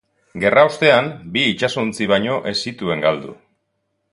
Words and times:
Gerra 0.43 0.61
ostean, 0.69 1.09
bi 1.35 1.43
itsasontzi 1.49 2.09
baino 2.13 2.39
ez 2.53 2.57
zituen 2.69 3.05
galdu. 3.07 3.37